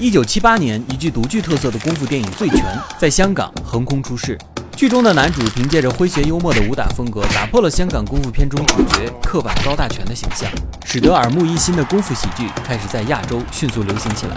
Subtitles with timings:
[0.00, 2.60] 一九七八年，一具独具特色的功夫电影《醉拳》
[3.00, 4.38] 在香港横空出世。
[4.76, 10.48] 剧中的男主凭借着诙谐幽默的武打风格，打破了香港功夫片中主角刻板高大全的形象，
[10.84, 14.36] 使得耳目一新的功夫喜剧开始在亚洲迅速流行起来。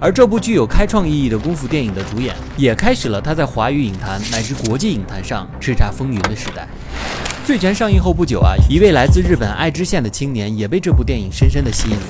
[0.00, 6.66] 而这部具有开创意义的功夫电影的主演，也开始了他在华语影坛乃至国际影坛上叱咤风云的时代。
[7.44, 12.02] 《醉拳》上映后不久啊，一位来自日本爱知县的青年也被这部电影深深的吸引了。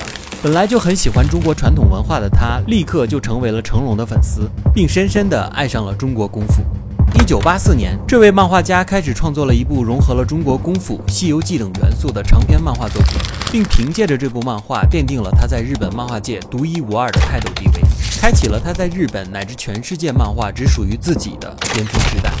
[0.43, 6.61] 本来就很喜欢中国传统文化的他，立刻就成为了成龙的粉丝，并深深的爱上了中国功夫。
[7.19, 13.13] 一九八四年，这位漫画家开始创作了一部融合了中国功夫、西游记等元素的长篇漫画作品，
[13.51, 17.81] 并凭借着这部漫画奠定了他在日本漫画界独一无二的泰斗地位，
[18.21, 22.31] 开启了他在日本乃至全世界漫画只属于自己的巅峰时代。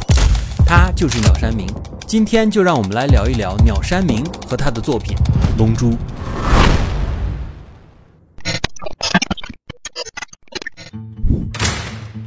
[0.63, 1.67] 他就是鸟山明。
[2.05, 5.15] 今天就让我们来聊一聊鸟山明和他的作品
[5.57, 5.91] 《龙珠》。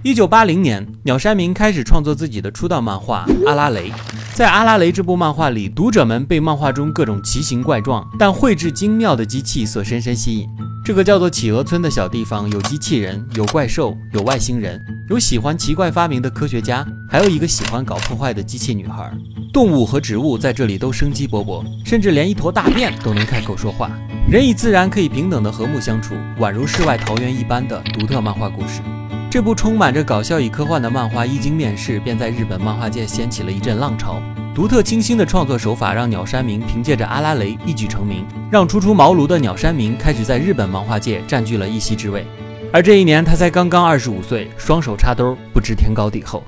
[0.03, 3.91] 一九八零年，鸟山明开始创作自己的出道漫画《阿拉蕾》。
[4.35, 10.49] 在《阿拉蕾》这部漫画里，读者们被漫画中各种奇形怪状但绘制精妙的机器所深深吸引。
[10.87, 19.13] 这个叫做企鹅村的小地方，有机器人，有怪兽，有外星人，有喜欢奇怪发明的科学家，还有一个喜欢搞破坏的机器女孩。
[19.53, 23.91] 动物和植物在这里都生机勃勃，甚至连一坨大便都能开口说话。
[24.31, 28.81] 人与自然可以平等的和睦相处，宛如世外桃源一般的独特漫画故事。
[29.29, 34.23] 这部充满着搞笑与科幻的漫画一经面世，便在日本漫画界掀起了一阵浪潮。
[34.57, 42.27] 独特清新的创作手法让鸟山明凭借着《阿拉蕾》一举成名，让初出茅庐的鸟山明开始在日本漫画界占据了一席之位。
[42.73, 46.43] 而这一年，他才刚刚二十五岁，双手插兜，不知天高地厚。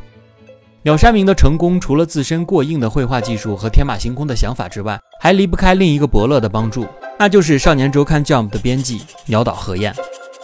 [0.84, 6.86] 鸟山明的成功，除了自身过硬的绘画技术和天马行空的想法之外，还离不开另一个伯乐的帮助，
[7.18, 9.94] 那就是少年周刊 Jump 的编辑鸟岛和彦。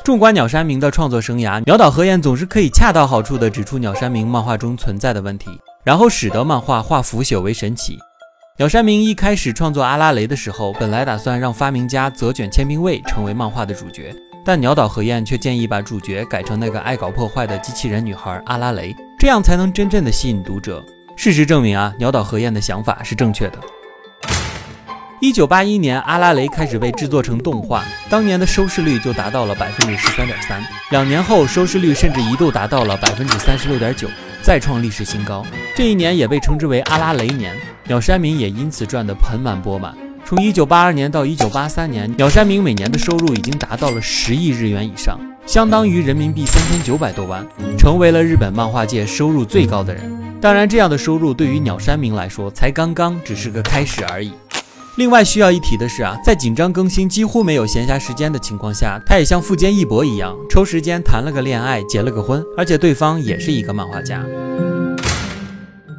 [0.04, 5.48] 纵观鸟山明的创作生涯，鸟岛和彦总是可以恰到好处地指出鸟山明漫画中存在的问题，
[5.84, 7.98] 然后使得漫画化腐朽为神奇。
[8.56, 20.82] 鸟山明一开始创作阿拉蕾的时候，本来打算让发明家泽卷千兵卫成为漫画的主角，但鸟岛和彦却建议把主角改成那个爱搞破坏的机器人女孩阿拉蕾，这样才能真正的吸引读者。
[21.16, 23.58] 事实证明啊，鸟岛和彦的想法是正确的。
[25.20, 30.64] 一九八一年，阿拉蕾开始被制作成动画，当年的收视率就达到了百分之十三点三。
[30.90, 34.08] 两年后，收视率甚至一度达到了百分之三十六点九，
[34.44, 35.42] 再创历史新高。
[35.74, 37.56] 这一年也被称之为阿拉蕾年，
[37.88, 39.96] 鸟山明也因此赚得盆满钵满。
[40.22, 47.42] 从一九八二年到一九八三年，鸟山明每年的收入已经达到了十亿日元以上，相当于人民币三千九百多万，
[47.78, 50.12] 成为了日本漫画界收入最高的人。
[50.42, 54.30] 当然，这样的收入对于鸟山明来说，才刚刚只是个开始而已。
[54.96, 64.24] 另外需要一提的是啊，在紧张更新、几乎没有闲暇时间的情况下，他也像富坚义博一样，抽时间谈了个恋爱，结了个婚，而且对方也是一个漫画家。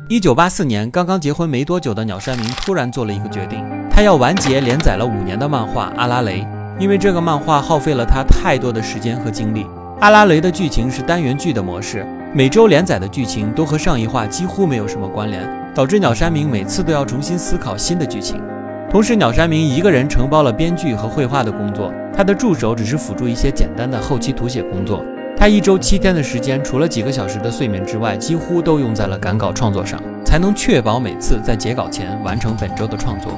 [0.08, 3.62] 一九八四年，刚刚结婚没多久的鸟山明突然做了一个决定，
[3.92, 6.48] 他要完结连载了五年的漫画《阿拉蕾》，
[6.80, 9.64] 因为这个漫画耗费了他太多的时间和精力。
[10.00, 15.46] 《阿拉蕾》的剧情是单元剧的模式，每周连载的剧情都和上一话几乎没有什么关联，
[15.76, 18.42] 导致鸟山明每次都要重新思考新的剧情。
[18.90, 25.04] 同时，鸟山明一个人承包了编剧和绘画的工作，他的助手只是辅助一些简单的后期图写工作。
[25.38, 33.34] 他一周七天的时间，除了几个小时的睡眠之外，几乎都用在了赶稿创作上，才能确保每次在截稿前完成本周的创作。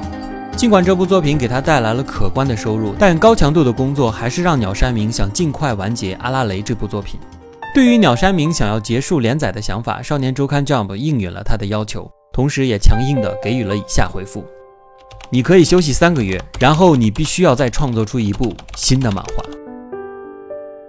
[0.54, 7.18] 尽管这部作品给他带来了可观的收入，但高强度的工作还是让鸟山明想尽快完结《阿拉蕾》这部作品。
[7.74, 14.44] 对于鸟山明想要结束连载的想法，少年周刊 Jump 应允了他的要求，同时也强硬地给予了以下回复。
[15.30, 19.44] 你可以休息三个月，然后你必须要再创作出一部新的漫画。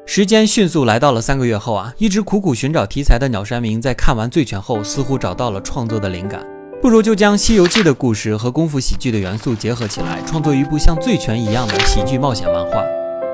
[0.05, 6.43] 时间迅速来到了三个月后啊，一直苦苦寻找题材的鸟山明在看完《醉拳》后，似乎找到了创作的灵感，
[6.81, 12.81] 不如就将《西游记》的故事和功夫喜剧的元素结合起来，创作一部像《醉拳》一样的喜剧冒险漫画。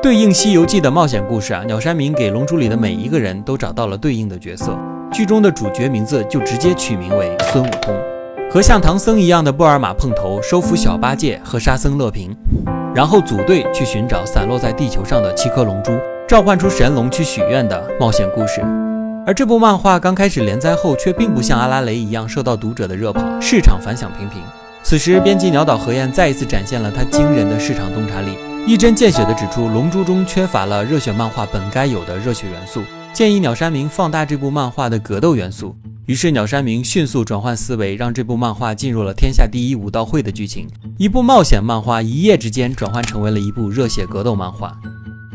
[0.01, 4.77] 对应《西游记》的冒险故事啊，鸟山明给《龙珠》里的每一个人都找到了对应的角色，
[5.13, 8.14] 剧中的主角名字就直接取名为孙悟空。
[8.55, 12.33] 和像唐僧一样的布尔玛碰头，收服小八戒和沙僧乐平，
[12.95, 15.91] 然后组队去寻找散落在地球上的七颗龙珠，
[16.25, 18.61] 召唤出神龙去许愿的冒险故事。
[19.27, 24.41] 而这部漫画刚开始连载后，却并不像阿拉蕾一样受到读者的热捧，市场反响平平。
[24.83, 32.81] 此时，编辑鸟岛和彦再一次展现了他惊人的市场洞察力，一针见血地指出龙珠中缺乏了热血漫画本该有的热血元素，
[33.11, 35.75] 建议鸟山明放大这部漫画的格斗元素。
[36.05, 40.67] 于是鸟山明迅速转换思维，让这部漫画进入了天下第一武道会的剧情。
[40.99, 44.77] 一部冒险漫画一夜之间转换成为了一部热血格斗漫画。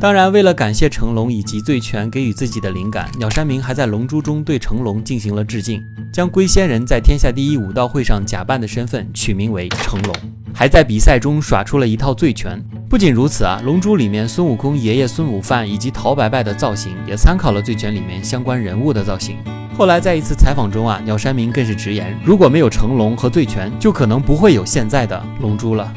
[0.00, 5.82] 当然，为了感谢成龙以及醉拳给予自己的灵感，鸟山明还在《龙珠》中对成龙进行了致敬，
[6.12, 10.14] 将龟仙人在天下第一武道会上假扮的身份取名为成龙，
[10.54, 12.64] 还在比赛中耍出了一套醉拳。
[12.88, 19.36] 不仅如此啊，《龙珠》里面孙悟空爷爷孙悟饭以及陶白白的造型也参考了醉拳里面相关人物的造型。
[19.80, 25.90] 后来在一次采访中啊，鸟山明更是直言，如果没有成龙和醉拳，就可能不会有现在的《龙珠》了。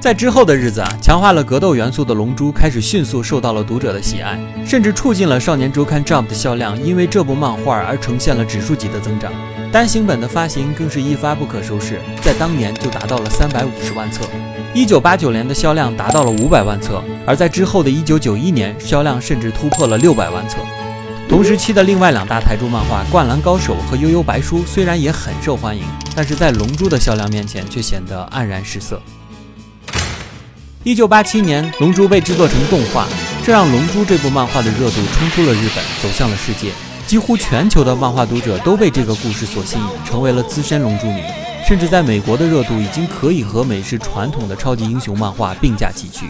[0.00, 9.30] 在之后的日子啊，强化了格斗元素的《龙珠》开始迅速受到了读者的喜爱，甚至促进了《少年周刊 Jump》的销量，因为这部漫画而呈现了指数级的增长。
[9.70, 14.24] 单行本的发行更是一发不可收拾，在当年就达到了三百五十万册。
[14.74, 20.58] 一九八九年的销量达到了五百万册，而在之后的一九九一年，销量甚至突破了六百万册。
[21.34, 25.82] 同时期的另外两大台柱漫画《灌篮高手》和《悠悠白书》虽然也很受欢迎，
[26.14, 29.02] 但是在《龙珠》的销量面前却显得黯然失色。
[30.84, 33.08] 一九八七年，《龙珠》被制作成动画，
[33.44, 36.70] 这让《龙珠》这部漫画的热度冲出了日本，走向了世界。
[37.04, 41.20] 几乎全球的漫画读者都被这个故事所吸引，成为了资深龙珠迷。
[41.66, 46.26] 甚至在美国的热度已经可以和美式传统的超级英雄漫画并驾齐驱。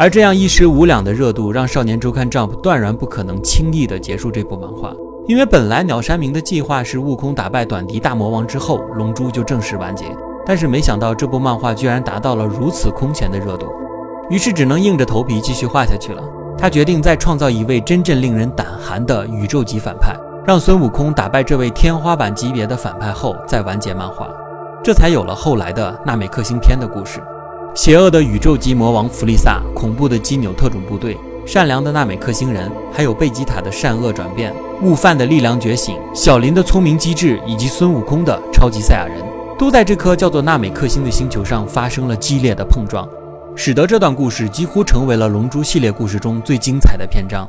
[0.00, 4.94] 而这样一时无两的热度，让《少年周刊 Jump》断然不可能轻易的结束这部漫画，
[5.26, 10.04] 因为本来鸟山明的计划是悟空打败短笛大魔王之后，《龙珠》就正式完结。
[10.46, 13.66] 但是没想到这部漫画居然达到了如此空前的热度。
[14.30, 16.22] 于是只能硬着头皮继续画下去了。
[16.56, 20.16] 他决定再创造一位真正令人胆寒的宇宙级反派，
[20.46, 24.28] 让孙悟空打败这位天花板级别的反派后再完结漫画，
[24.80, 27.20] 这才有了后来的纳美克星篇的故事。
[27.74, 31.16] 邪恶的宇宙级魔王弗利萨，恐怖的基纽特种部队，
[31.46, 39.24] 善良的纳美克星人，还有贝吉塔的善恶转变，悟饭的力量觉醒，小林的聪明机智，以及孙悟空的超级赛亚人，
[39.56, 43.08] 都在这颗叫做纳美克星的星球上发生了激烈的碰撞。
[43.54, 47.48] 使得这段故事几乎成为了《龙珠》系列故事中最精彩的篇章。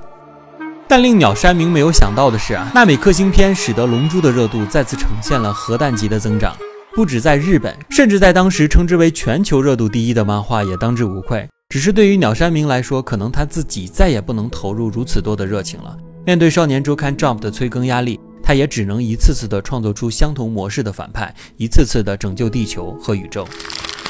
[0.88, 6.56] 但令鸟山明没有想到的是啊，纳美克星篇使得《龙珠》的热度再次呈现了核弹级的增长，
[7.00, 11.48] 不止在日本，甚至在当时称之为全球热度第一的漫画也当之无愧。
[11.70, 15.96] 只是对于鸟山明来说，可能他自己再也不能投入如此多的热情了。
[16.26, 23.48] 面对少年周刊 Jump 的催更压力，他也只能一次次的创作出相同模式的反派，一次次的拯救地球和宇宙。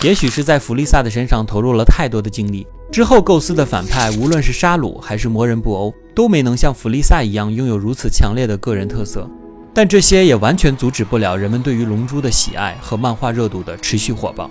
[0.02, 9.30] 也许是在弗利萨的身上投入了太多的精力，之后构思的反派，无论是沙鲁还是魔人布欧，都没能像弗利萨一样拥有如此强烈的个人特色。
[9.74, 14.50] 但这些也完全阻止不了人们对于龙珠的喜爱和漫画热度的持续火爆。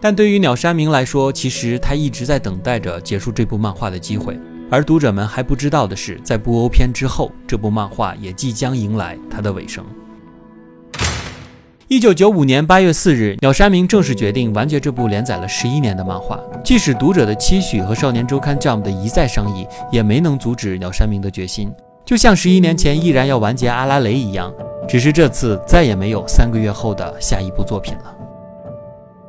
[0.00, 4.38] 但对于鸟山明来说，其实他一直在等待着结束这部漫画的机会。
[4.70, 9.84] 而读者们还不知道的是，在布欧篇之后，这部漫画也即将迎来它的尾声。
[11.86, 16.40] 一九九五年八月四日，鸟山明正式决定完结这部连载了十一年的漫画。
[16.64, 21.70] 即使读者的期许和少年周刊 Jump 的一再商议，也没能阻止鸟山明的决心。
[22.04, 24.52] 就像十一年前毅然要完结阿拉蕾一样，
[24.86, 28.14] 只是这次再也没有三个月后的下一部作品了。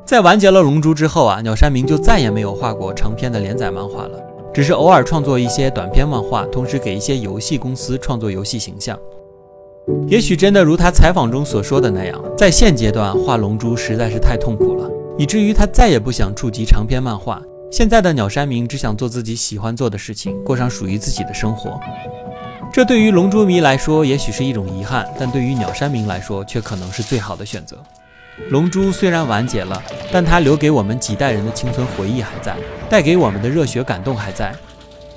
[0.04, 8.96] 在完结了《龙珠》之后啊，鸟山明就再也没有画过长篇的连载漫画了，只是偶尔创作一些短篇漫画，同时给一些游戏公司创作游戏形象。
[10.06, 17.40] 也许真的如他采访中所说的那样，在现阶段画龙珠实在是太痛苦了，以至于他再也不想触及长篇漫画。
[17.70, 21.80] 现在的鸟山明只想做自己喜欢做的事情，过上属于自己的生活。
[22.76, 27.78] 这对于龙珠迷来说也许是一种遗憾，但对于鸟山明来说却可能是最好的选择。
[28.50, 32.54] 龙珠虽然完结了，但它留给我们几代人的青春回忆还在，
[32.90, 34.54] 带给我们的热血感动还在。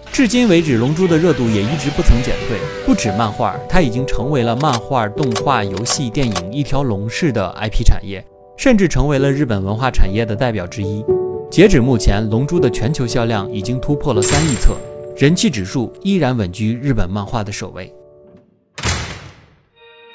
[0.09, 2.57] 至今为止，《龙珠》的热度也一直不曾减退。
[2.85, 8.23] 不止漫画，它已经成为了漫画、动画、游戏、电影一条龙式的 IP 产业，
[8.55, 11.03] 甚至成为了日本文化产业的代表之一。
[11.51, 14.77] 截止目前，《龙珠》的全球销量已经突破了三亿册，
[15.19, 17.93] 人气指数依然稳居日本漫画的首位。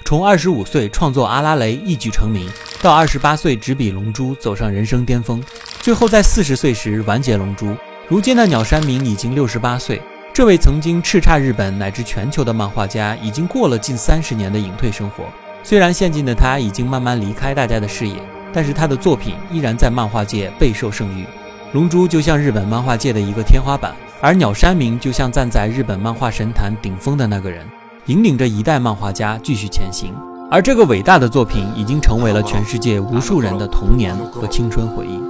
[0.06, 2.48] 从二十五岁创作阿拉蕾一举成名，
[2.80, 5.44] 到二十八岁执笔《龙珠》走上人生巅峰，
[5.80, 7.66] 最后在四十岁时完结《龙珠》。
[8.08, 10.00] 如今的鸟山明已经六十八岁，
[10.32, 15.24] 这位曾经叱咤日本乃至全球的漫画家，已经过了近三十年的隐退生活。
[15.62, 18.16] 虽然现今的他已经慢慢离开大家的视野，
[18.54, 21.26] 但是他的作品依然在漫画界备受盛誉。
[21.72, 23.94] 龙珠就像日本漫画界的一个天花板，
[24.24, 27.62] 而鸟山明就像站在日本漫画神坛顶峰的那个人，
[28.06, 30.14] 引领着一代漫画家继续前行。
[30.50, 35.20] 而这个伟大的作品，已经成为了全世界无数人的童年和青春回忆。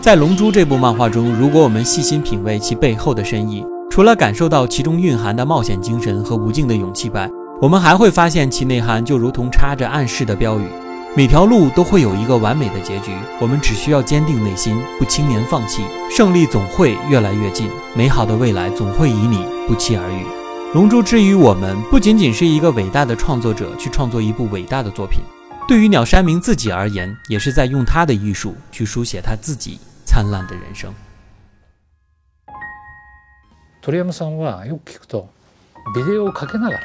[0.00, 7.28] 在《龙珠》这部漫画中，如果我们细心品味其背后的深意，除了感受到其中蕴含的冒险精神和无尽的勇气外，
[7.60, 10.68] 我们还会发现其内涵就如同插着暗示的标语：
[11.15, 20.25] 每条路都会有一个完美的结局，我们只需要坚定内心，不轻言放弃，胜利总会越来越近，美好的未来总会以你不期而遇。
[20.73, 25.21] 龙珠之于我们，不仅仅是一个伟大的创作者去创作一部伟大的作品，
[25.69, 30.93] 对于鸟山明自己而言，也是在用他的艺术去书写他自己灿烂的人生。
[33.81, 35.29] 鳥山さんはよく聞くと
[35.95, 36.81] ビデオをかけながら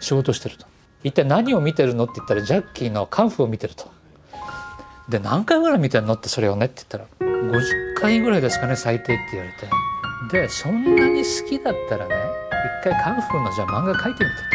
[0.00, 0.64] 仕事してると
[1.03, 3.91] 一体何を見てるのって言ったらジャッキーのカンフーを見てると。
[5.09, 9.67] で何回ぐらい見てんのってそれをねって言ったら50回ぐらいですかね最低って言われて。
[10.31, 12.15] でそんなに好きだったらね
[12.81, 14.35] 一回カンフーのじゃあ漫画描いてみて。
[14.37, 14.52] と